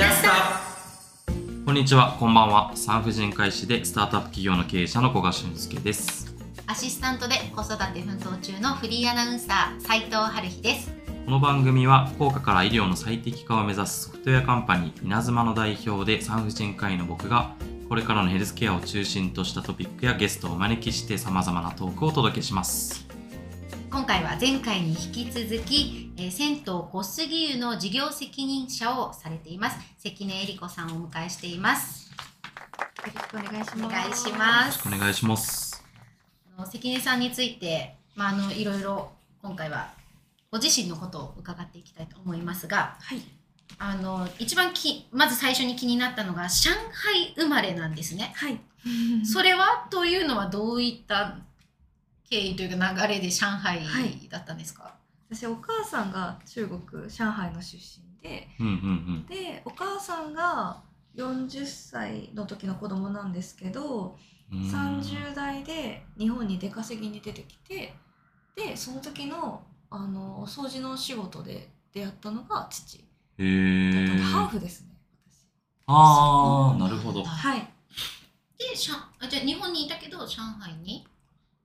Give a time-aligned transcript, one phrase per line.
[0.00, 0.62] ナスタ
[1.66, 2.72] こんにちは、こんばんは。
[2.74, 6.34] 産婦人科医師でスタートアップ企業の経営者の古賀俊介です。
[6.66, 10.90] アシスタントで子育て奮闘中のフリーアナウンサー斉藤春日です
[11.26, 17.56] この番組は福岡から医療の最適化を目指すソフトウェアカンパニー稲妻の代表で産婦人科医の僕が
[17.90, 23.09] これからのヘルスケアを中心としたトピックやゲストをお招きして様々なトークをお届けします。
[23.90, 32.08] 今回は前回に引き続き、えー銭湯小杉湯の事業責任者をされています関根恵理子さんをお迎えしています
[33.04, 33.84] よろしくお願いします。
[33.84, 35.84] お願いしますお願いします。
[36.70, 39.10] 関根さんについて、まあ、あのいろいろ
[39.42, 39.92] 今回は
[40.52, 43.20] ご自身のことを伺っていきたいと思いますがはい。
[43.78, 48.32] あの一番きまず最初に気になったのが上海生まれなんですね。
[48.36, 48.60] はい。
[49.24, 51.38] それはというのはどういった
[52.30, 54.94] 経緯というか流れで上海はいだったんですか、
[55.28, 60.82] 私お母さんが中国上海の出身で、うんうんでお母さんが
[61.16, 64.16] 40歳の時の子供なんですけど、
[64.52, 64.60] うん。
[64.60, 67.94] 30代で日本に出稼ぎに出てきて、
[68.54, 73.06] でその時のあの掃除の仕事で出会ったのが父だっ
[73.38, 74.22] たへんで、ー。
[74.22, 74.88] ハーフですね。
[75.86, 77.24] あー、なるほど。
[77.24, 77.68] 私はい。
[78.58, 81.06] でしゃあじゃあ日本にいたけど上海に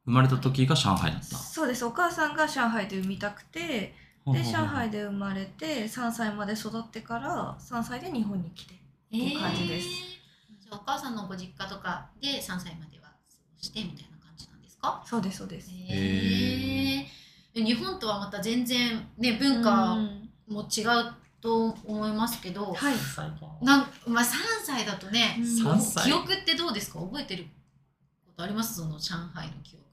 [0.05, 1.35] 生まれた時が上海だった。
[1.35, 1.83] そうです。
[1.85, 3.95] お母さんが上海で産みたくて、
[4.27, 8.77] で上海で生まれて3歳まで育ってから3歳で日本に来てっ
[9.11, 9.87] ていう感じです。
[9.87, 13.13] じゃあお母さんのご実家とかで3歳までは過
[13.55, 15.03] ごしてみたいな感じなんですか？
[15.05, 15.69] そうですそうです。
[15.71, 17.05] へ
[17.55, 22.95] え日本とはまた全然ね文化うんも違うと思いますけど、はい。
[23.61, 24.27] なんまあ、3
[24.63, 25.43] 歳だとね、うん。
[25.43, 26.05] 3歳。
[26.05, 26.99] 記憶ってどうですか？
[26.99, 27.45] 覚えてる
[28.25, 28.75] ことあります？
[28.75, 29.84] その上海の記憶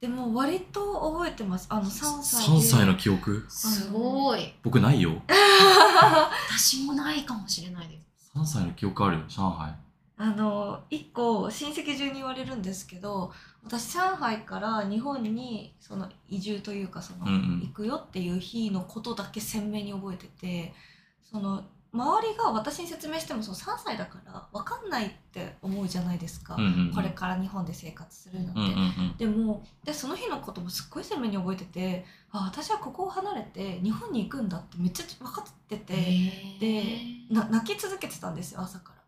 [0.00, 1.66] でも割と覚えてます。
[1.68, 2.52] あの3歳で。
[2.52, 3.44] 3歳の記憶？
[3.48, 4.54] すごい。
[4.62, 5.22] 僕ないよ。
[6.50, 8.30] 私もないかもしれないです。
[8.36, 9.74] 3歳の記憶あるよ、上海。
[10.20, 17.60] あの一個親戚中に言われるんですけど私上海から日本にその移住というかその、うんうん。
[17.60, 20.74] 行くよっていう日のことだけ鮮明に覚えてて
[21.22, 28.60] その周りが私に説明してもその3歳だから分かんないって思うじゃないですか、うんうんうんこれから日本で生活するなんて。
[28.60, 28.74] うんうんう
[29.14, 29.16] ん。
[29.16, 35.94] でもでその日のこともすっごい鮮明に覚えててあ私はここを離れて日本に行くんだってめっちゃ分かってて。
[36.60, 36.84] で
[37.30, 38.98] な泣き続けてたんですよ朝から。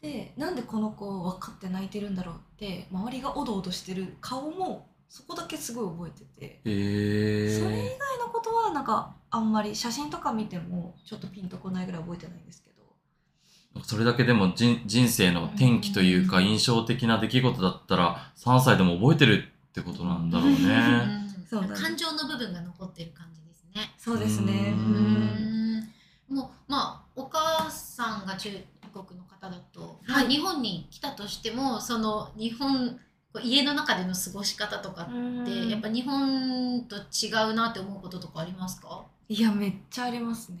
[0.00, 7.98] でなんでこの子分かって泣いてるんだろうって周りがおどおどしてる顔もそこだけすごい覚えてて、へそれ以ー。
[7.98, 13.84] 外のことはなんかあんまり写真とか見てもちょっとピンとこないぐらい覚えてないんですけど。
[13.84, 20.56] それだけでも人人生の転機というかうん印象的な出来事だったら3歳でも覚えてるってことなんだろうね。
[20.58, 21.82] うんそうなんです。
[21.82, 23.92] 感情の部分が残ってる感じですね。
[23.98, 24.52] そうですね。
[24.52, 25.78] ううん。
[25.78, 25.92] ん
[26.28, 28.50] もうまあお母さんが中
[28.92, 30.28] 国の方だと、まあ、はい。
[30.28, 32.98] 日本に来たとしてもその日本
[33.42, 39.04] 家の中での過ごし方とかってやっぱ日本と違うなって思うこととかありますか？
[39.30, 40.58] いやめっちゃありますね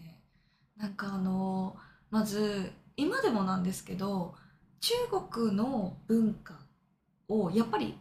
[0.76, 1.74] なんかあの
[2.08, 4.36] まず今でもなんですけど
[4.78, 4.94] 中
[5.32, 6.54] 国の文化
[7.28, 7.98] をやっぱり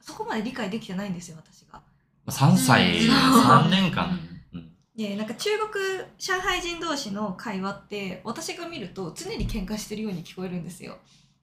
[0.00, 1.82] そこまで理解できてないんですよ私が。
[2.28, 4.18] 3歳、うん3年間。
[4.54, 5.84] うんでなんか中国
[6.18, 10.98] 上海人同士の会話って私が見ると常に喧嘩してるように聞こえるんですよ。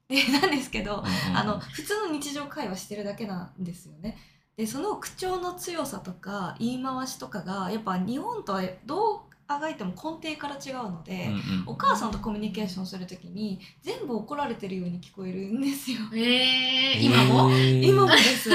[0.08, 4.16] でなんですけどうんうんあの普通の日常会話してるだけなんですよね。
[4.58, 15.98] でその口調の強さとか言い回しとかがやっぱ日本とはどうあがいても根底から違うので、うんうんお母さんとコミュニケーションするときに全部怒られてるように聞こえるんですよ。
[16.12, 17.82] えー、今も、へー。
[17.86, 18.50] 今もです。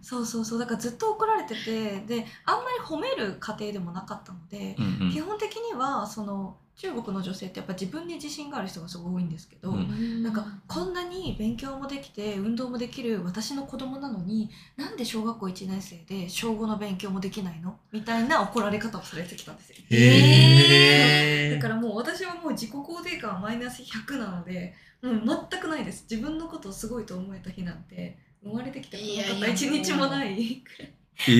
[0.00, 0.58] そうそうそう。
[0.58, 5.12] だからずっと怒られててであんまり褒める家庭でもなかったので、うんうん。
[5.12, 10.22] 基本的にはその中国の女性ってやっぱ自分に自信がある人がすごい多いんですけど、うん。
[10.22, 17.78] なんかこんなに勉強もできて運動もできる私の子供なのになんで小学校1年生で小5の勉強もできないの？
[17.92, 19.76] みたいな怒られ方をされてきたんですよ。
[19.90, 21.54] へー。
[21.56, 26.06] だからもう私はもう自己肯定感はマイナス100なのでもう全くないです。
[26.10, 30.92] 自分のことをすごいと思えた日なんて生まれてきてこいやいやの方一日もないくらい。
[31.28, 31.32] え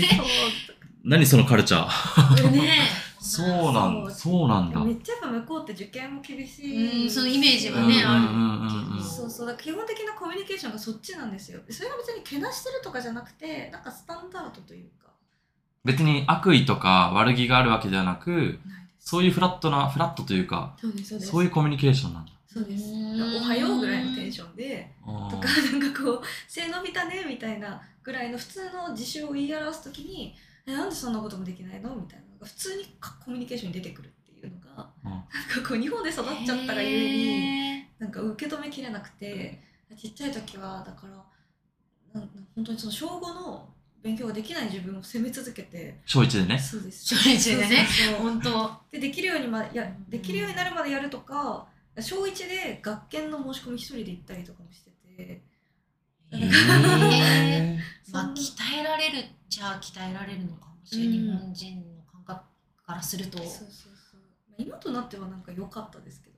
[0.00, 0.08] ー。
[0.16, 0.26] そう。
[1.04, 2.48] 何そのカルチャー？
[2.50, 3.03] ね
[3.36, 4.10] そうなんだ。
[4.10, 4.48] そう。
[4.48, 4.84] なんだ。
[4.84, 7.04] めっちゃやっぱ向こうって受験も厳しい。
[7.04, 9.02] うんそのイメージはうんね、ある。
[9.02, 11.60] そうそうだから基本的なコミュニケーションがそっちなんですよ。
[11.70, 15.10] それが別にけなしてるとかじゃなくてなんかスタンダードというか。
[15.84, 18.58] 別に悪意とか悪気があるわけではなく
[18.98, 21.30] そういうフラットなフラットというかそうですそうです。
[21.30, 22.32] そういうコミュニケーションなんだ。
[22.46, 22.84] そうです。
[22.84, 30.34] うんおはようぐらいのテンションであとかーなんかこう背伸びたねみたいなぐらいの普通の自主を言い表すときに
[30.66, 31.94] えなんでそんなこともできないの？
[31.94, 37.28] みたいなのが普通にかコミュニケーションに出てくるっていうのがあかこう日本で育っちゃったがゆえに
[37.78, 39.60] へなんか受け止めきれなくて
[39.96, 43.68] ちっちゃい時はだからなん本当にその小5の
[44.02, 46.58] 勉強ができない自分を責め続けて小1でね。
[46.58, 47.14] そうです。
[47.14, 47.86] 小一でね。
[47.88, 48.28] そうそうそう。
[48.30, 48.70] 本当。
[48.92, 50.10] でできるようにまやうん。
[50.10, 51.66] できるようになるまでやるとか
[51.98, 54.96] 小1で学研の申し込み一人で行ったりとかもしてて。
[55.16, 55.40] へ
[58.12, 61.24] まあ鍛えられるっちゃ鍛えられるのかもしれない、うん。
[61.24, 61.93] 日本人
[62.86, 64.20] からするとそうそうそう。
[64.48, 66.34] まあ今となってはなんか良かったですけど。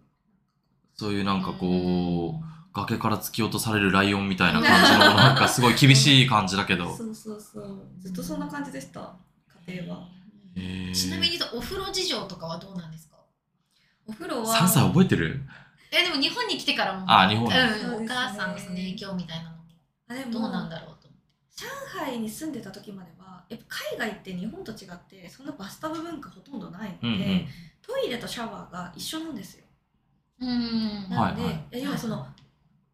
[0.95, 6.97] そういうなんかこう、崖から突き落とされるライオンみたいな感じの、なんかすごい厳しい感じだけど。
[6.97, 7.87] そうそうそう。
[8.01, 9.15] ずっとそんな感じでした。
[9.67, 10.09] 家庭は。
[10.57, 10.95] へー。
[10.95, 13.17] ちなみにお風呂事情とかはどうなんですか？
[14.07, 15.43] お風呂は3歳覚えてる？
[15.93, 17.05] えでも日本に来てからも。
[17.07, 17.55] あ日本に。
[17.55, 19.63] うん、お母さんのその影響みたいなのも。
[20.09, 21.19] あでもどうなんだろうと思って。
[21.57, 21.67] 上
[22.07, 23.16] 海に住んでた時までは
[23.49, 23.67] やっぱ
[23.99, 27.47] 海外って日本と違ってそんなバスタブ文化ほとんどないので、うんうん。
[27.81, 29.65] トイレとシャワーが一緒なんですよ。
[30.41, 31.11] うん。
[31.11, 31.65] なので、はいはい。
[31.73, 32.27] え要はその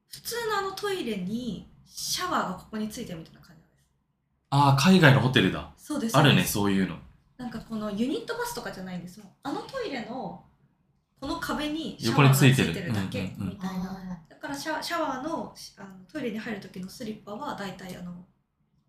[0.09, 3.85] 普通のあのトイレにシャワーがここについてるみたいな感じなんです。
[4.51, 5.73] ああ、海外のホテルだ。
[5.79, 6.17] そうです。
[6.17, 6.97] あるね、そういうの。
[7.39, 9.19] なんかこのユニットバスとかじゃないんです。
[9.21, 10.45] もんあのトイレの
[11.21, 13.49] この壁にシャ横ワーがついてるだけうんうんうん。
[13.51, 14.23] みたいな。
[14.29, 18.13] だからシャシャワーのしあのトイレに入る時のスリッパは大体あの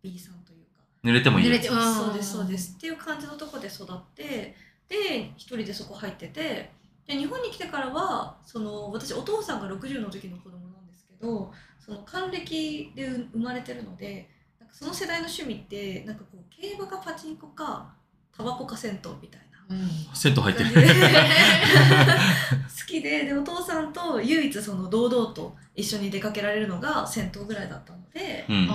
[0.01, 0.59] B さんという。
[0.59, 0.62] か
[1.03, 1.67] 濡れてもいい濡れて。
[1.67, 4.55] うんそうですそうですっていう感じのとこで育って
[4.87, 6.71] で一人でそこ入ってて
[7.05, 14.29] で日本に来てからはその私お父さんが60の時の子供なんですけどその還暦で生まれてるので
[14.59, 17.93] なんかその世代の趣味ってなんかこう競馬かパチンコか
[18.35, 19.47] タバコか銭湯みたいな。
[19.69, 20.69] うん銭湯入ってる。
[20.73, 20.79] 好
[22.87, 28.69] きででお父さんと唯一その堂々と一緒に出かけられるのが銭湯ぐらいだったので、うんうんうん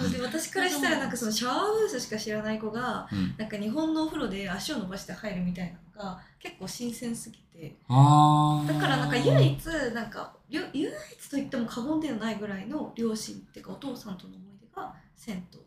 [0.00, 3.34] そうで私からしたらなんかそのシャワーブースしか知らない子がうん。
[3.36, 5.66] なんか日本のお風呂で足を伸ばして入るみたい
[5.96, 8.72] なのが結構新鮮すぎてああ。
[8.72, 15.60] だからなんか唯一なんか唯一と言っても過言ではないぐらいの両親っていうかお父さんとの思い出が銭湯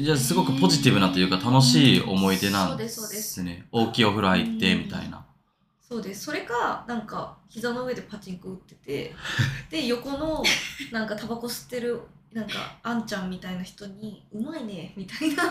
[0.00, 3.66] いや、すごくポジティブなというか楽しい思い出なんそうでですそうですすね。
[3.70, 5.24] 大きいお風呂入ってみたいな。
[5.88, 6.24] そうです。
[6.24, 9.14] それかなんか膝の上でパチンコ打ってて
[9.70, 10.42] で横の
[10.90, 12.00] なんかタバコ吸ってる
[12.32, 15.44] なんかあんちゃんみたいな人に「うまいね」みたいな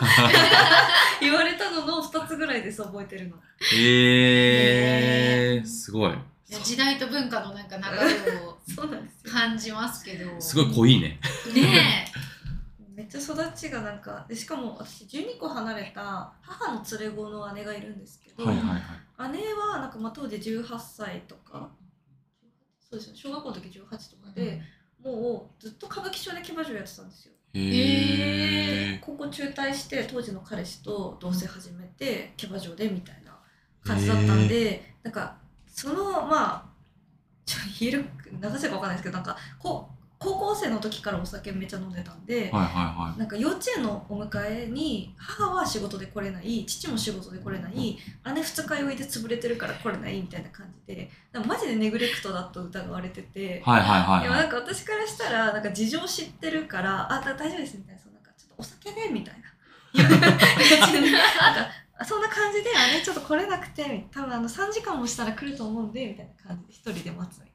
[1.21, 3.37] 言われたのの2つぐらいです覚えてるの。
[3.75, 6.13] えー、すごい。
[6.61, 9.31] 時代と文化のなんか流れを そうなんですよ。
[9.31, 10.41] 感じますけど。
[10.41, 11.19] すごい濃いね。
[11.53, 11.65] ねめっ
[13.13, 19.31] ちゃ育ちがなんかでしかも私12個離れた母の連れ子の姉がいるんですけど、はいはいはい。
[19.33, 21.69] 姉はなんかまあ当時18歳とか
[22.79, 24.61] そうですよ小学校の時18とかで、
[25.03, 27.33] もうずっと歌舞伎町で騎馬嬢やってたんですよ。
[27.53, 33.37] へ高校中退して当時の彼氏と同棲始めて騎馬嬢でみたいな
[33.83, 35.37] 感じだったんでなんか
[35.67, 36.65] そのまあ
[37.45, 39.92] ちょ言える流せるかわかんないですけどなんかこう
[40.23, 42.55] 高校生の時からお酒めっちゃ飲んでたんで、ー。
[42.55, 47.97] はいはいはなんか幼稚園のお迎えに母は仕事で来れない父も仕事で来れない
[48.33, 51.09] 姉二日酔いで潰れてるから来れないみたいな感じで
[51.45, 53.69] マジでネグレクトだと疑われてて、い。
[53.69, 54.23] はいはいはいはい。
[54.23, 59.43] でもなんか私からしたらなんか事情知ってるからあだ大丈夫ですみたいなそのなんかちょっとお酒でみたいな
[62.05, 67.53] そんな感じであれちょっと来れなくて多分あの3時間もしたら来ると思うんでみたいな感じで一人で待つみたい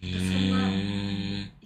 [0.00, 0.52] へー。
[0.52, 1.13] な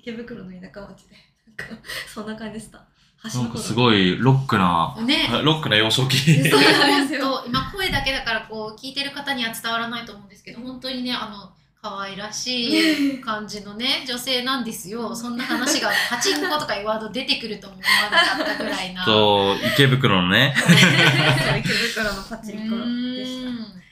[0.08, 1.16] 池袋の田舎町で。
[1.46, 2.78] なんかそんな感じでした。
[2.78, 5.28] なんかすごいロックな、ね。
[5.42, 6.18] ロックな幼少期。
[6.48, 7.44] そうなんですよ。
[7.46, 11.50] 今声だけだからこう聞いてる方には伝わらないと思うんですけど本当にねあの
[11.82, 15.14] 可愛らしい 感じのね女性なんですよ。
[15.14, 19.04] そんな話がパチンコとかいうワード出てくるとも思わなかったぐらいな。
[19.04, 20.54] と、池袋のね。
[20.56, 23.48] そう池袋のパチンコでした。
[23.48, 23.82] うん。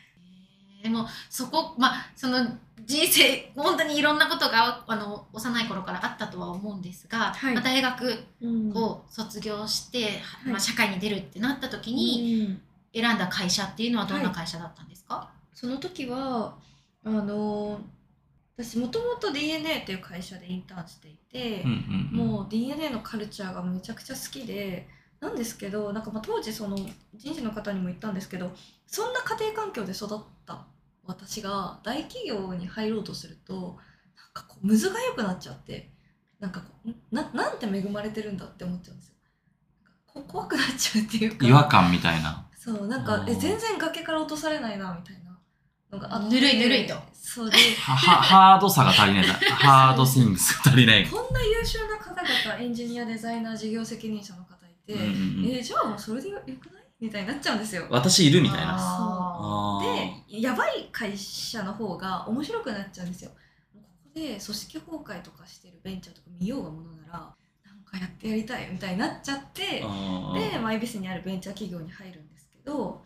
[0.85, 7.55] でもそこまあその人生本当にいろんなことがあの幼い頃からあったとは思うんですが、はい。
[7.55, 8.73] まあ、大学うん。
[8.73, 9.99] を卒業して、
[10.47, 10.49] い。
[10.49, 12.63] まあ、社会に出るってなった時にうん。
[12.95, 16.55] 選んだ会社っていうのはどんな会社だったんですか、その時は
[17.05, 17.79] あの
[18.57, 21.71] 私もともと DNA っていう会社でインターンしていて、うん
[22.15, 22.31] うんうん。
[22.31, 24.89] もう DNA のカルチャーがめちゃくちゃ好きで
[25.21, 26.77] なんですけどなんかまあ当時その
[27.15, 28.51] 人事の方にも言ったんですけど
[28.87, 30.65] そんな家庭環境で育った
[31.07, 33.73] 私が大企業に入ろうとするとなん
[34.33, 35.91] かこうむずが良くなっちゃって
[36.41, 39.15] なんかこうんななんて恵まれてるんだって思っちゃうんですよ。
[40.07, 42.47] こ怖くなっちゃうっていうか違和感みたいな。
[42.57, 45.39] そうなんかえ全然崖から落とされないなみたいな
[45.93, 49.35] のがあってぬるいぬるいとそうでは、は、ハードさが足りないんだ。
[49.55, 51.07] ハードシングスが足りない。
[51.09, 56.76] こんな優秀な方々エンジニアデザイナー事業責任者の方いて、うんうんうんえーじゃあもうそれでよよくない？
[57.01, 57.87] みたいになっちゃうんですよ。
[57.91, 63.31] 私いるみたいなああーでやばい会社の方が面白くなっちゃうんですよ。
[63.75, 73.03] ここで組織崩壊とかしてるベンチャーとか見ようがものならなんかやってやりたいみたいになっちゃってあーで、まあ、恵比寿にあるベンチャー企業に入るんですけど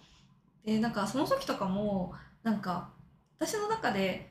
[0.64, 2.90] でなんかその時とかもなんか
[3.38, 4.30] 私の中で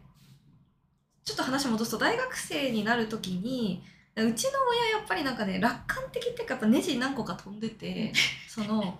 [1.25, 3.83] ちょっと話戻すと大学生になる時に
[4.15, 8.13] うちの親やっぱりなんかね楽観的っていうかやっぱネジ何個か飛んでて
[8.47, 8.97] その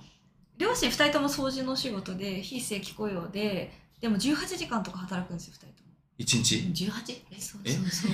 [0.60, 5.90] 両親2人とも掃除の仕事で非正規雇用ででも18時間とか働くんですよ2人とも。
[6.18, 8.12] 一日？18えそうえそうそう。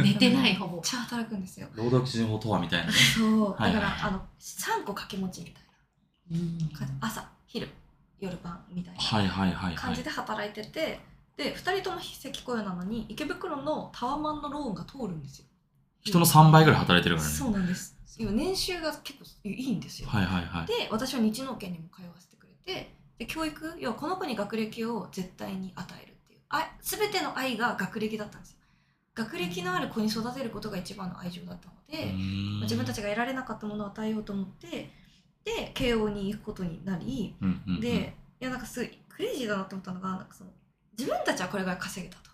[0.04, 0.74] 寝てない ほぼ。
[0.74, 1.68] めっちゃ働くんですよ。
[1.72, 2.92] 労働基準法とはみたいなね。
[2.92, 3.50] そう。
[3.52, 3.82] だから、はいはい。
[3.82, 5.62] はいあの3個掛け持ちみたい
[6.74, 6.78] な。
[6.78, 7.68] か朝昼
[8.20, 9.74] 夜晩みたいなはいはいはいはい。
[9.74, 11.00] 感じで働いてて、
[11.36, 15.46] で2人とも非正規雇用なのに池袋のタワマンのローンが通るんですよ
[16.06, 17.34] 人の3倍ぐらい働いてるからね。
[17.34, 17.96] そうなんです。
[18.18, 20.66] 今年収が結構いいんですよ、はいはいはい。
[20.66, 26.40] で私は日農研にも通わせてくれてで教育要はこの子に学歴を絶対に与えるっていう。
[26.48, 28.58] あ全ての愛が学歴だったんですよ。
[29.14, 34.90] 学歴のある子に育てることが一番の愛情だったので、まあ自分たちが得られなかったものを与えようと思って
[35.44, 37.80] で慶応に行くことになり、うんうんうん。
[37.80, 40.50] でいやなんかすごいクレイジーだなって思ったのがなんかその
[40.96, 42.30] 自分たちはこれぐらい稼げたと、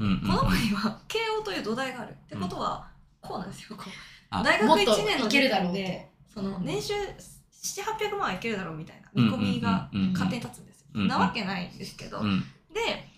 [0.00, 0.20] うんうんうん。
[0.20, 2.88] この子には慶応という土台があるってことは
[3.26, 3.76] こうなんですよ。
[3.76, 3.90] こう
[4.30, 5.20] あ大学もっと1年
[5.64, 6.64] のでそのうん。
[6.64, 12.40] 年収700800万はいけるだろうみたいな見込みが勝手に立つんですよ、うんうんなわけないんですけど、うん。
[12.72, 13.08] で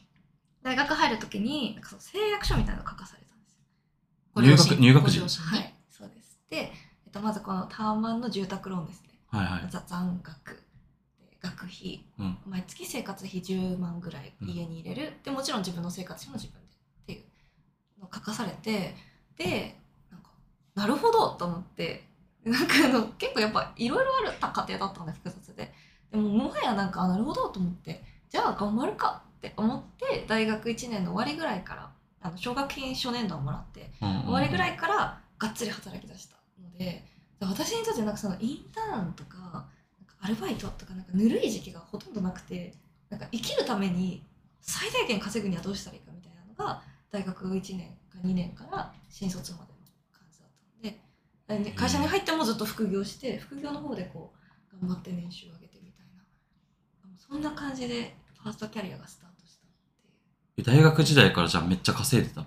[0.62, 4.66] 大学入る時になんかその誓約書みたいなの書かされたんですよ。
[4.66, 5.20] 入学入学時？
[5.20, 5.74] はい。
[5.90, 6.40] そうです。
[6.48, 9.10] で、えっと、まずこのタワマンの住宅ローンですね。
[9.28, 9.70] はいはい。
[9.70, 10.54] ざ残額。
[10.54, 12.38] で学費、うん。
[12.46, 17.18] 毎月生活費10万ぐらい家に入れる、でもちろん自分の生活費も自分でってい
[17.98, 18.94] うのを書かされて
[19.36, 19.76] で
[20.76, 22.04] なるほどと思って。
[22.44, 25.72] なんかあの結構やっぱいろいろある家庭だったんで複雑で。
[26.12, 28.04] でももはやなんかあなるほどと思って。
[28.28, 31.90] じゃあ頑張るかって思って大学1年の終わりぐらいから
[32.20, 37.04] あの奨学金初年度をもらって終わりぐらいいからがっつり働き出したので
[37.40, 39.66] 私にとってなんかそのインターンとかなんか
[40.20, 42.74] アルバイトとかなんかぬるい時期がほとんどなくて
[43.10, 44.22] なんか生きるために
[44.60, 49.68] 最大限稼ぐにはどうしたらいいかみたいなのが大学1年か2年から新卒までの
[50.12, 50.48] 感じだっ
[50.82, 50.98] たので
[51.32, 54.32] で会社に入ってもずっと副業して副業の方でこ
[54.72, 56.22] う頑張って年収を上げてみたいな。
[57.18, 59.70] そんな感じでファーストキャリアがスタートしたっ
[60.56, 60.66] ていう。
[60.66, 62.44] 大学時代からじゃあめっちゃ稼いでた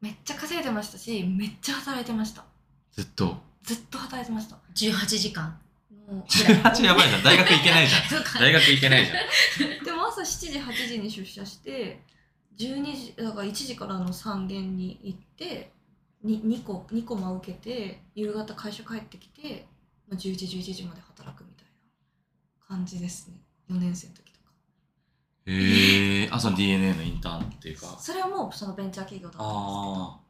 [0.00, 2.44] めっちゃ稼いでましたしめっちゃ働いてました。
[2.92, 3.36] ずっと？
[3.62, 4.56] ずっと働いてました。
[4.74, 5.60] 18時間。
[6.08, 7.22] もう18やばいじゃん。
[7.22, 8.02] 大学行けないじゃん。
[8.40, 9.84] 大学行けないじゃん。
[9.84, 12.02] でも朝7時8時に出社して
[12.56, 15.70] 12時だから1時からの3限に行って
[16.22, 19.66] に 2, 個2個間受けて夕方会社帰ってきて、
[20.08, 21.64] まあ、10時11時まで働くみたい
[22.60, 23.36] な感じですね。
[23.70, 24.50] 4年生の時とか。
[25.46, 27.96] へえ あその DNA のインターンっていうか。
[28.00, 30.20] それはもうそのベンチャー企業だったんあ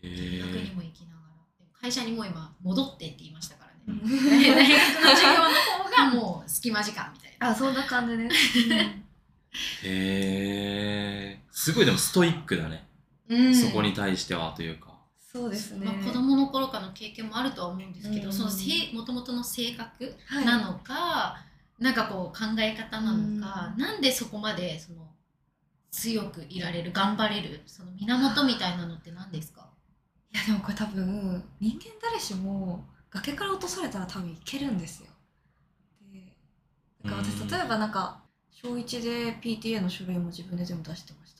[0.00, 4.00] でへ大学にえも行きながら会社にも今戻ってって言いましたからね。
[4.06, 5.50] すけど、大学の授業の
[5.84, 7.48] 方がもう隙間時間みたいな。
[7.50, 8.58] あそんな感じです、
[9.84, 12.86] へえすごいでもストイックだね、
[13.30, 13.54] うん。
[13.54, 14.90] そこに対してはというか。
[15.18, 18.32] そうですね、まあ、子供の頃からの経験もあるとは思うんですけど、うん。
[18.32, 20.44] そのせいもともとの性格はい。
[20.44, 21.36] なのか、
[21.78, 25.08] なんかこう考え方なのか、なんでそこまでその
[25.90, 29.68] 強くいられる頑張れるその源みたいなのって何ですか？
[30.32, 35.06] いやでもこれ多分人間誰しも崖から落とされたら多分いけるんですよ。
[36.12, 36.36] で
[37.04, 37.24] だからうん。
[37.26, 41.39] 私例えばなんか小1で PTA の書類も自分で全部出してました。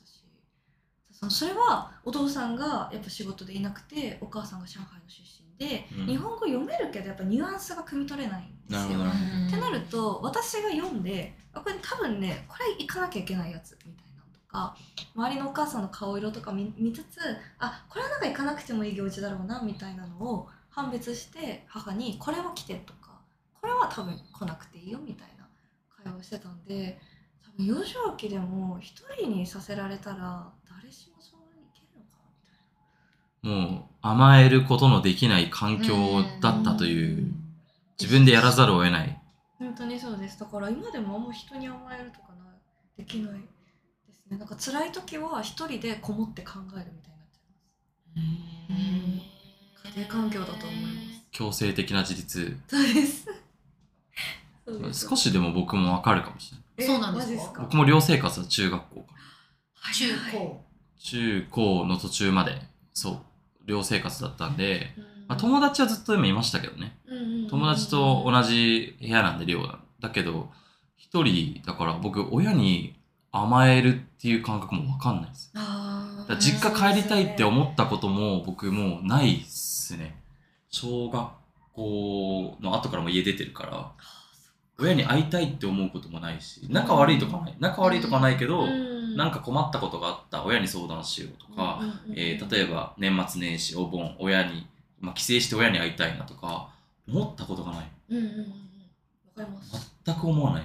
[1.29, 8.99] それはお父さんがやっぱ仕事でいなくてお母さんが上海の出身で、うん日本語読めるけどやっぱニュアンスが汲み取れないんですよ。
[9.47, 14.75] ってなると私が読んであこれ多分ねこれ行かなきゃいけないやつみたいなのとか
[15.15, 17.19] 周りのお母さんの顔色とか見見つつ
[17.59, 23.19] あこれはなんか行かなくてもいい行事だろうなみたいなのを判別して母にこれは来てとか
[23.61, 25.47] これは多分来なくていいよみたいな
[26.03, 26.99] 会話をしてたんで
[27.45, 30.49] 多分幼少期でも一人にさせられたら
[30.81, 32.81] 誰しもそんなにいけるのかみたいな。
[33.41, 35.95] もう甘えることのできない環境
[36.41, 37.33] だったという
[37.99, 39.21] 自分でやらざるを得ない。
[39.57, 40.39] 本当にそうです。
[40.39, 42.45] だから今でもあんま人に甘えるとかな
[42.97, 43.39] できないで
[44.13, 44.37] すね。
[44.37, 47.25] なんか辛い時は一人でこもって考えるみたいにな。
[47.25, 48.77] っちゃい
[49.81, 52.57] ます家庭環境だと思います強制的な自立。
[52.67, 53.25] そうです。
[54.65, 55.07] そうです。
[55.07, 56.65] 少しでも僕もわかるかもしれない。
[56.77, 57.33] えそうなんですか？
[57.35, 59.13] マジっ僕も寮生活は中学校か
[59.87, 59.93] ら。
[59.93, 60.65] 中はい高。
[60.99, 62.61] 中高の途中まで。
[62.93, 63.19] そう
[63.65, 66.97] 寮生活だったんで、うんままあ、友達はずっとでもいましたけどね。
[67.49, 69.79] 友達と同じ部屋なんで寮だ。
[70.01, 70.51] だけど、
[70.97, 72.95] 一人だから僕、親に
[73.31, 75.51] 甘えるっていう感覚もわかんないです。
[75.55, 80.21] あだ実家帰りたいって思ったことも僕もうないっすね。
[80.69, 81.29] 小学
[81.73, 83.91] 校の後からも家出てるから、
[84.79, 87.55] 親に会いたいって思うこともないし、仲悪いとかない。
[87.59, 88.65] 仲悪いとかはないけど、
[89.15, 91.81] なんか困ったことがあった親に相談しようとか、
[92.15, 94.67] えー例えば年末年始お盆親に、
[94.99, 96.69] まあ、帰省して親に会いたいなとか
[97.07, 97.91] 思ったことがない。
[98.09, 98.53] うんうんうん
[99.35, 99.93] かります。
[100.05, 100.63] 全く思わない。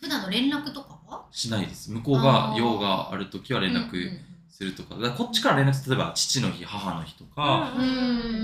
[0.00, 1.24] 普段の連絡とかは？
[1.30, 1.90] しないです。
[1.90, 7.82] 向こうが用がある時は連絡うんするとか,、こっちから連絡例えば父の日母の日とか、う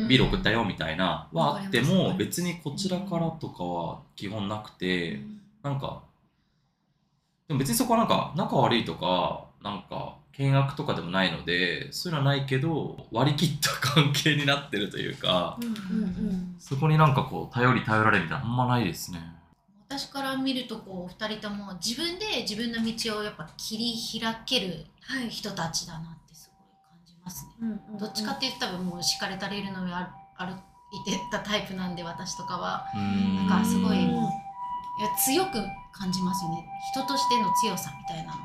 [0.05, 5.21] んビール送ったよみたいなはあっても別にこちらからとかは基本なくて、
[5.63, 6.03] なんか
[7.49, 16.57] でも別にそこはなんか仲悪いとかなんか見悪とかでもないのでそういうのはないけど割り切った関係になってるというかうんうんうん。
[16.59, 19.21] そこになんかこう頼り頼られみたいなのあんまないですね。
[19.89, 25.29] 私から見るとこう二人とも自分で自分の道をやっぱ切り開けるはい。
[25.29, 27.53] 人たちだなってすごい感じますね。
[27.61, 27.99] うんうんうん。
[27.99, 30.07] どっちかっていうと多分もう敷かれたレールの上歩
[30.47, 32.87] 歩いてたタイプなんで私とかは。
[32.97, 33.47] うん。
[33.47, 34.15] なんかすごいうん
[34.97, 35.61] いや強く
[35.93, 38.39] 感じますよね人としての強さみたいなの。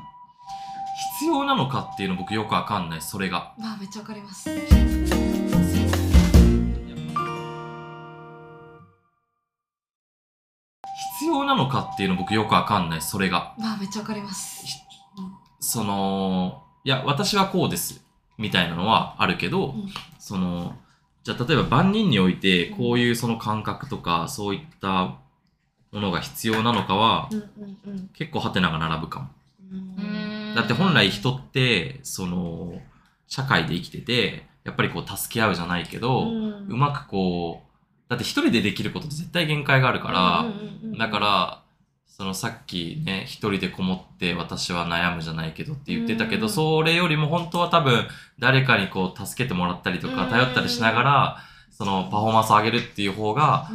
[1.18, 3.54] 必要なのかっていうの僕よくわかんないそれが。
[3.58, 4.66] まあめっちゃわかります必
[11.26, 13.54] 要なのかっていうの僕よくわかんないそれが。
[13.58, 14.64] まあめっちゃわかります
[15.60, 18.04] そのいや私はこうです
[18.38, 19.88] みたいなのはあるけど、うん
[20.18, 20.74] その
[21.22, 25.16] じゃあ例えば万人においてこういうその感覚とかそういった
[25.92, 27.28] ものが必要なのかは
[28.14, 29.28] 結構ハテナが並ぶかも。
[29.72, 30.54] うん。
[30.54, 32.80] だって本来人ってその
[33.26, 37.70] 社会で生きててやっぱりこう助け合うじゃないけど、うまくこう
[38.10, 41.62] だって一人でできることって絶対限界があるから、だから
[42.06, 48.06] そのさっきね一人でこもって私は悩むじゃないけどって言ってたけど、うんそれよりも本当は多分
[48.38, 50.30] 誰かにこう助けてもらったりとかうん。
[50.30, 51.36] 頼ったりしながら
[51.70, 53.70] そのパフォーマンスを上げるっていう方が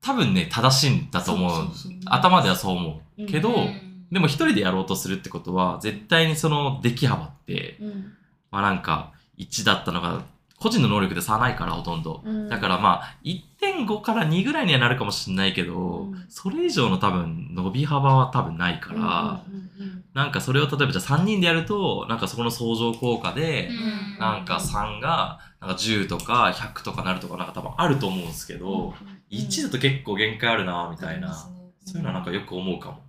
[0.00, 1.50] 多分ね正しいんだと思う。
[1.50, 1.92] そうそうそう。
[2.06, 3.26] 頭ではそう思う。
[3.26, 4.06] けど、うん。
[4.10, 8.12] でも一人でやろうとするってことは絶対にその出来幅ってうん。
[8.50, 10.22] まあなんか1だったのが
[10.60, 12.22] 個人の能力で差ないからほとんど。
[12.24, 12.48] うん。
[12.48, 16.24] だからまあ1.5から2ぐらいにはなるかもしれないけど、うん。
[16.28, 24.18] それ以上の多分伸び幅は多分ないから、うんうんうんなんかそれを例えばじゃあ3人でやるとなんかそこの相乗効果で、うん。
[24.18, 28.94] なんか3がなんか10とか100とかなるとかなんか多分あると思うんですけど、
[29.30, 31.34] 1だと結構限界あるなみたいな、
[31.84, 33.02] そういうのはなんかよく思うかも。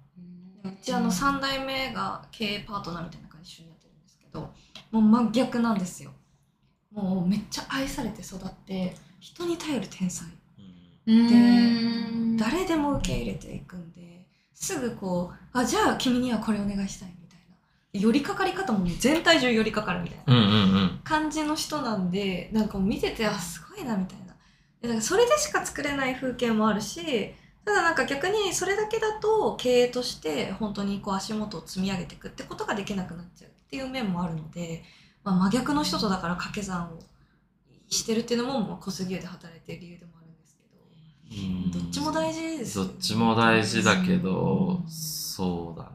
[0.63, 4.53] うちあの3代目が経営パートナーみたいな感じで一緒にやってるんですけど
[4.91, 6.11] もう真逆なんですよ。
[6.91, 10.27] もうめっちゃ愛されて育って人に頼る天才。
[11.07, 12.37] うん。
[12.37, 17.99] 誰でも受け入れていくんですぐこうあじゃあ君にはこれお願いしたいみたいな。
[17.99, 20.55] 寄りかかり方も全体中寄りかかるみたいなうんうんう
[20.85, 20.99] ん。
[21.03, 24.28] 感じの人なんでなんかもう見ててあすごいなみたいな
[24.81, 34.83] でなんかそれでしか作れない風景もあるしただなんか逆にそれだけだと経営として本当にこう足元を積み上げていくってことができなくなっちゃうっていう面もあるので、
[35.23, 36.99] まあ、真逆の人とだから掛け算を
[37.89, 41.71] してるっていうのも、まあ、小杉湯で働いてる理由でもあるんですけどうん。
[41.71, 42.89] どっちも大事ですよね。
[42.89, 45.89] どっちも大事だけど、うんそうだね。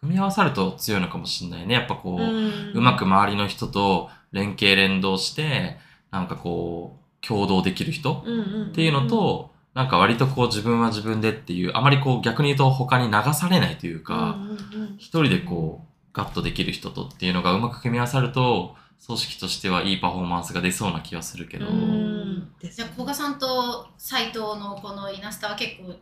[0.00, 1.74] 組み合わさると強いのかもしれないね。
[1.74, 2.72] やっぱこう、うん。
[2.74, 5.78] うまく周りの人と連携連動して
[6.10, 14.94] なんかこう共同できる人うんうんっていうのと、なんか割とこう自分は自分でっていうあまりこう逆に言うと他に流されないというか、うんうんうん。
[14.96, 18.74] 一人でこうガッとできる人とっていうのがうまく組み合わさると
[19.06, 25.94] 組織としてはいいパフォーマンスが出そうな気がするけど、じゃあ古賀さんと斉藤のこのイナスタは結構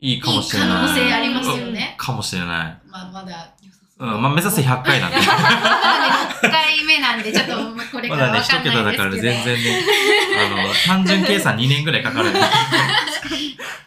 [0.00, 0.68] いいかいいもしれない。
[0.68, 1.96] 可能性ありますよね。
[1.98, 7.52] かもしれない、まあまだ良さそううんまあ、目指せ100回なんでまだね6回目なんでちょっと
[7.90, 9.56] これまだね、一からわかん桁だからないですけど。
[9.56, 9.82] 全然ね、
[10.36, 12.40] あの、単純計算2年ぐらいかかるんで。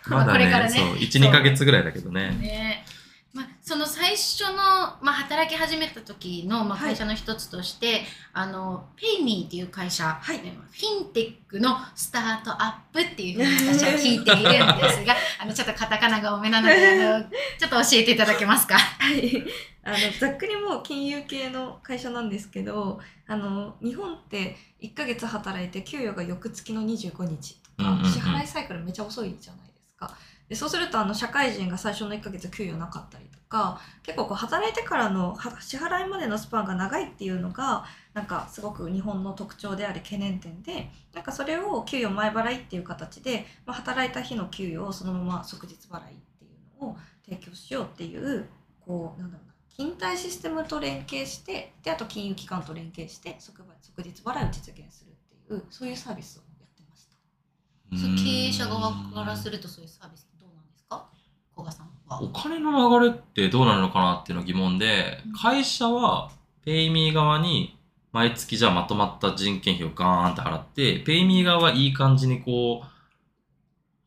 [0.07, 2.31] まだね、これからねそう、1、2ヶ月ぐらいだけどね。
[2.31, 2.85] ね
[3.33, 4.53] まあ、その最初の、
[5.01, 8.01] まあ、働き始めた時の、まあ、はい会社の一つとして、
[8.33, 18.75] あのペイミーっていう会社、はいねフィンテックのスタートアップっていうふうに私は聞いているんですがあのちょっとカタカナが多めなのであのちょっと教えていただけますか？
[18.75, 19.45] はい、
[19.83, 30.15] あのざっくりもう金融系の会社なんですけどあの日本って1ヶ月働いて給与が翌月の25日とか、支払いサイクルめっちゃ遅いじゃないですか。
[30.51, 46.47] でそうするとあの社会人が最初の1ヶ月給与なかったりとか結構こう働いてからのは支払いまでのスパンが長いっていうのがなんかすごく日本の特徴であり懸念点でなんかそれを給与前払いっていう形で、まあ、働いた日の給与をそのまま即日払いってい
[46.79, 48.49] うのを提供しようっていう
[48.85, 49.50] こうなんだろうな
[49.81, 57.97] 勤怠システムと連携してであと金融機関と連携して即即日払いを実現するっていうそういうサービスをやってました。
[57.97, 61.07] そう経営者側からするとそういうサービスってどうなんですか？
[61.55, 66.29] 古賀さんはお金の流れってどうなるのかなっていうのが疑問でうん、会社は
[66.63, 67.75] ペイミー側に
[68.11, 72.83] 毎月じゃあまとまった人件費をガーンって払って、ペイミー側はいい感じにこ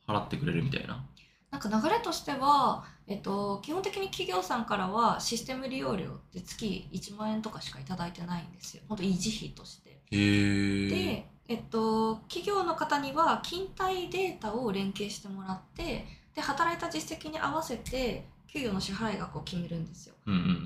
[0.06, 1.02] う、払ってくれるみたいな。
[1.50, 8.82] なんか流れとしては、えっと、基本的に企業さんからはシステム利用料って月1万円とかしかいただいてないんですよ。
[8.88, 9.98] 本当維持費として。
[10.10, 20.14] で、えっと、企業の方には勤怠データを連携してもらってで働いた実績に合わせて給与の支払い額を決めるんですよ。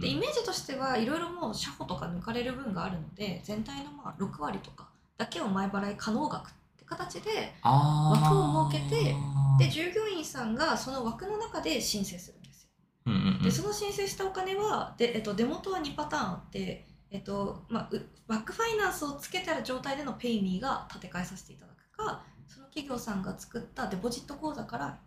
[0.01, 6.58] でイメージとしてはいろいろもう社保とか抜かれる分があるので全体のまあ6割とかだけを前払い可能額って
[6.89, 9.15] 形で枠を設けて
[9.59, 12.71] で従業員さんがその枠の中で申請するんですよ。
[13.07, 24.99] うんうんうんでその申請したお金はで、えっと、出元は2パターンあって、えっとまあ、うバックファイナンスをつけてある状態でのペイミーが立て替えさせていただくかその企業さんが作ったデポジット口座から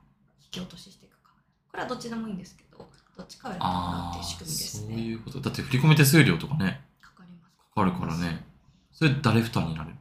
[0.42, 1.34] 引き落とししていくか
[1.70, 4.96] これはどっちでもいいんですけどどっちかを選んでもらうっていう仕組みですそうね。
[4.96, 5.40] いうこと。
[5.42, 8.46] だって振込手数料とかね、かかりますかかるからね。
[8.92, 9.92] それ誰負担になる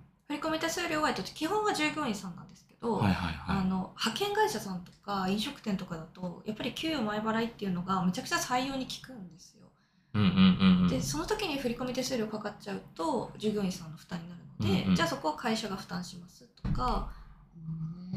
[0.40, 3.58] 振込手数料は、えっと、基本は従業員さんなんですけど、はいはいはい。
[3.58, 9.66] あの派遣会社さんとか飲食店とかだとやっぱり給与前払いっていうのがめちゃくちゃ採用に効くんですよ。
[10.14, 10.88] うんうんうんうん。
[10.88, 17.10] でその時に振込手数料かかっちゃうと従業員さんの負担になるので、うんうんじゃあそこは会社が負担しますとか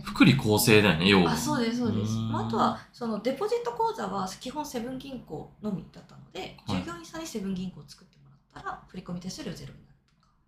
[0.03, 1.31] 福利厚生だよね、要は。
[1.31, 8.23] あそうですそうです、うんまあ、あとはそのデポジット口座は基本セブン銀行のみだったので、はい従業員さんにセブン銀行を作っても
[8.55, 9.92] らったら振込手数料ゼロになる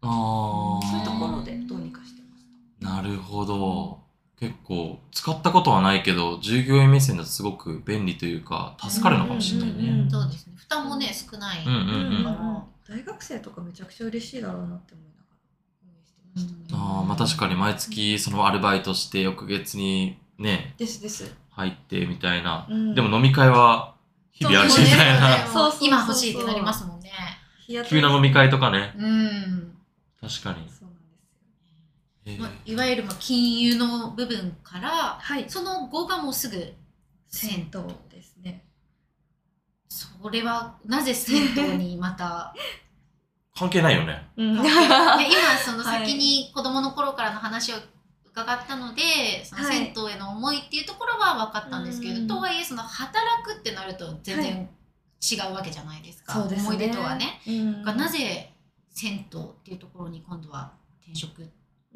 [0.06, 0.88] ああ。
[0.88, 2.46] そういうところでどうにかしてまし
[2.82, 3.02] た。
[3.02, 4.06] なるほど。
[4.40, 10.12] 結構、使ったことはないけど、従業員目線だとすごく便利というか、助かるのかもしれないうんうんうんね。
[10.12, 15.38] そうですね負担もね少ない、うんうんうんだから大学生とかめちゃくちゃ嬉しいだろうなって思いながら
[15.84, 16.82] 運営してましたね。
[16.82, 21.34] ああ、まあ確かに毎月そのアルバイトして翌月にね、ですです。
[21.52, 22.68] 入ってみたいな。
[22.70, 23.96] うんでも飲み会は
[24.32, 25.38] 日々あるしみたいな。
[25.46, 27.12] そうそうそうそう今欲しいってなりますもんね
[27.68, 28.94] 日急な飲み会とかね。
[28.98, 29.75] うん、
[30.28, 30.70] 確かに。
[30.70, 31.78] そうなんですよ。
[32.26, 35.46] へーまあ、いわゆるまあ金融の部分からはい。
[35.50, 36.74] その後がもうすぐ
[37.30, 38.66] 銭湯ですね。
[39.90, 42.54] それはなぜ銭湯にまた？
[43.58, 44.28] 関係ないよね。
[44.36, 47.78] うんい や今そのはい先に子供の頃からの話を
[48.26, 54.70] 伺ったので、そのはい銭湯への思いっていうところは分かったんですけど、うんとはいえその働くってなると全然
[55.22, 57.42] 違うわけじゃないですか、そうですね思い出とはね。
[57.48, 58.54] うんがなぜ
[58.96, 60.72] 銭湯っていうところに今度は
[61.04, 61.42] 転職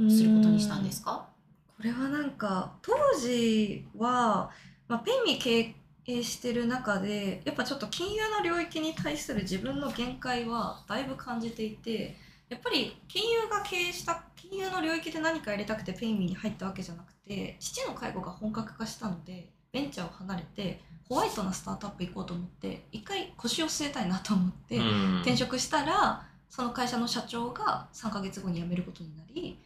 [0.09, 1.27] することにしたんですか、
[1.75, 4.51] これはなんか当時は、
[4.87, 12.17] まあ、ペイミー経営してる中でやっぱちょっと金融の領域に対する自分の限界はだいぶ感じていて
[12.49, 25.21] やっぱり金融が経営した金融の領域で何かやりたくてペイミーに入ったわけじゃなくて父の介護が本格化したのでベンチャーを離れてホワイトなスタートアップ行こうと思って一回腰を据えたいなと思って、うん。
[25.21, 29.59] 転職したらその会社の社長が3ヶ月後に辞めることになり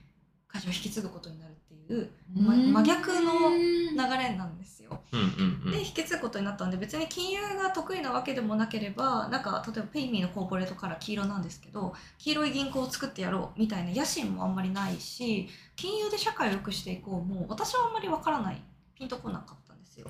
[0.48, 5.02] 会社を引き継ぐことになるっていうまうん真逆のうん流れなんですよ。
[5.12, 18.62] うんうんうんで引き継ぐことになったんで別に金融が得意なわけでもなければなんか例えばペイミーのコーポレートから黄色なんですけど黄色い銀行を作ってやろうみたいな野心もあんまりないし金融で社会を良くしていこうも私はあんまりわからない
[18.96, 20.08] ピンとこなかったんですよ。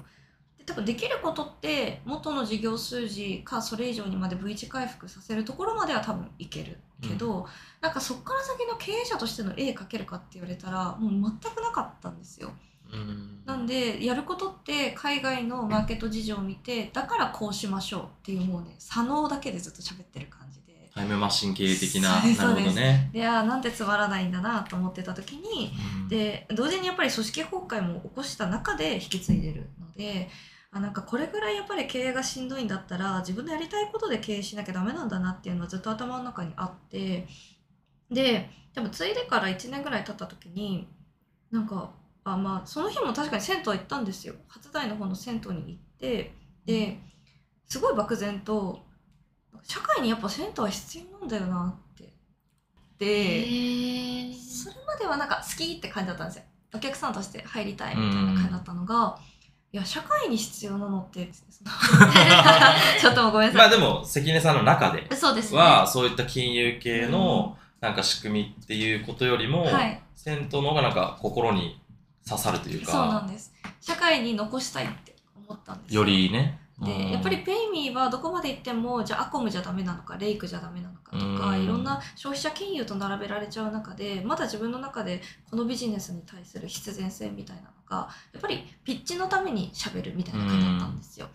[0.65, 7.47] で多分できることって元の事業数字かそれ以上にまで V 字回復させるところまでは多分いけるけど、
[7.81, 12.51] なんかそこから先の経営者としての絵描けるかって言われたらもう全くなかったんですよ。
[12.91, 13.41] うん。
[13.45, 20.63] なんでやることって海外のマーケット事情を見てだからこうしましょうっていうもうね左脳だけでずっと喋ってる感じで。
[20.95, 23.09] タイムマシン経営的ななるほどね。
[23.11, 25.73] であーなんてつまらないんだなと思ってた時に
[26.03, 26.07] うん。
[26.07, 29.69] で同時にやっぱり組織崩壊も起こした中で引き継いでる。
[29.81, 30.29] ので
[30.71, 37.27] あなんかこれぐらいやっぱり経営がしんどいんだったら自分のやりたいことで経営しなきゃダメなんだなっていうのはずっと頭の中にあって
[38.09, 40.87] ででも継いでから1年ぐらい経った時に
[41.51, 41.91] なんか
[42.23, 44.33] あまあその日も確かに銭湯行ったんですよ。
[44.47, 46.33] 初台の方の銭湯に行って
[46.65, 46.99] で
[47.67, 48.79] すごい漠然と
[49.63, 52.13] 社会にやっぱ銭湯は必要なんだよなって。
[52.97, 56.43] でそれまではなんか好きって感じだったんですよ。
[56.73, 59.19] お客さんとして入りたいみたいな感じだったのが
[59.73, 61.27] いや社会に必要なのって。
[63.01, 65.57] ちょっとごめんなさい、まあでも関根さんの中でそうですね。
[65.57, 69.99] はそういった金融系のなんか仕組みっていうことよりも、はい。
[70.15, 71.81] 銭湯の方がなんか心に
[72.27, 73.51] 刺さるというそうなかんです。
[73.81, 75.15] 社会に残したいって
[75.47, 76.03] 思ったんですよ。
[76.03, 76.59] りね。
[76.79, 91.27] でやっぱりペイミーはどこまで行ってもじゃあアコムじゃダメなのかレイクじゃダメなのかとかうな消費者金融と並べられちゃう中でまだ自分の中でこのビジネスに対する必然性みたいなのがやっぱりピッチのためにしゃべるみたいな感じだったんですよ。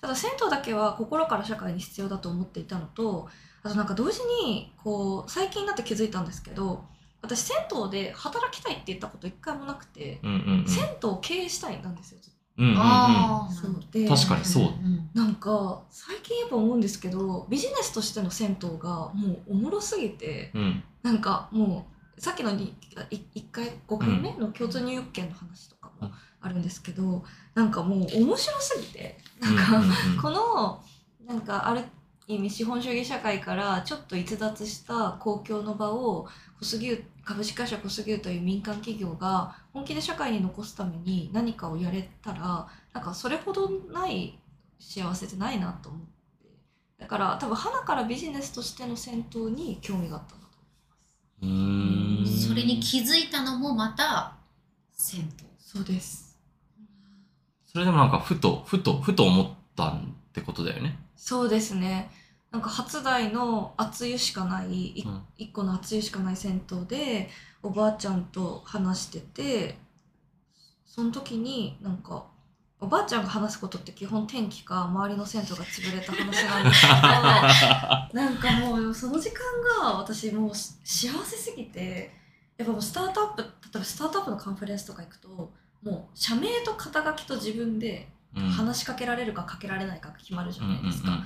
[0.00, 3.28] ただ銭湯だけは心から社会に必要だと思っていたのと
[3.62, 6.84] あとなんか同時にこう最近になって気づいたんですけど
[7.22, 10.18] 私銭湯で働きたいって言ったこと一回もなくて、
[10.66, 12.18] 銭湯を経営したいなんですよ。
[12.20, 12.78] うんうんうんうん。
[12.78, 14.08] ああそうで。
[14.08, 14.64] 確かにそう。
[14.64, 20.82] うんなんか最近やっぱ思うんですけどビジネスとしての銭湯がもうおもろすぎてうん。
[21.02, 21.86] なんかも
[22.16, 22.74] うさっきのに
[23.10, 26.10] い1回5回目の共通入浴券の話とかも
[26.40, 30.22] あるんですけどなんかもう面白すぎてなんか、うんうんうん。
[30.22, 30.82] この
[31.26, 31.82] なんかある
[32.26, 36.26] 意味資本主義社会からちょっと逸脱した公共の場を
[36.58, 44.38] 小杉湯株式会社小杉湯という民間企業が本気で社会に残すために何かをやれたらなんかそれほどない
[44.78, 46.06] 幸せってないなと思って
[46.98, 50.58] だから多分花からビジネスとしての戦闘に興味があったんだと
[51.42, 52.26] うーん。
[52.26, 54.34] それに気づいたのもまた
[54.94, 56.36] 銭湯そうです
[57.66, 60.00] それでもなんかふとふとふと思ったっ
[60.34, 60.98] てことだよね。
[61.16, 62.10] そうですね
[62.52, 65.22] なんか初代の熱湯しかないいうん。
[65.38, 67.30] 一個の熱湯しかない銭湯で
[67.62, 69.76] おばあちゃんと話してて
[70.84, 72.26] その時になんか
[72.78, 79.40] おばあちゃんが話すことって基本天気か周りの銭湯が潰れた話なんですけど なんかもうその時間
[79.80, 82.12] が私もうし幸せすぎて
[82.58, 91.22] やっぱもうスタートアップ例えばスタートアップのカンファレンスとか行くともう社名と肩書きと自分でうん話しかけられるかかけられないかが決まるじゃないですか。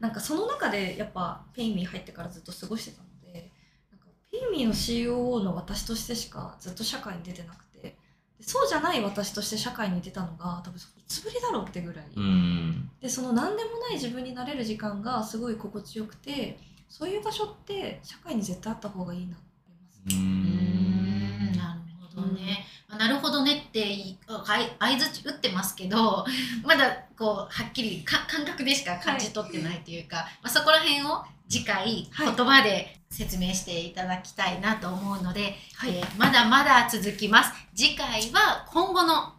[0.00, 3.50] なんかその中でやっぱペイミー入ってからずっと過ごしてたので
[3.90, 7.96] なんかペイミーの COO の私としてしかずっと社会に出てなくてで
[8.40, 12.22] そうじゃない私として社会に出たのが多分いつぶりだろうってぐらい、うん。
[12.22, 21.52] うんでその何でもない自分になれる時間がすごい心地よくてそういう場所って社会に絶対あった方がいいなって思いますうーうん。
[21.52, 21.80] んなる
[22.16, 22.67] ほどね、まあ
[22.98, 26.26] なるほどねって相づち打ってますけど
[26.64, 32.36] まだこうはっきりか感覚でしか感じ取ってないというか、まあ、そこら辺を次回はい。
[32.36, 35.96] 言葉で説明していただきたいなと思うので、はい。
[35.96, 37.52] えーまだまだ続きます。
[37.74, 39.32] 次回は今後の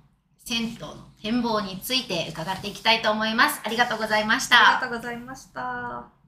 [0.43, 3.61] 銭湯の展望について伺っていきたいと思います。
[3.63, 4.77] ありがとうございました。
[4.77, 6.18] ありがとうございました。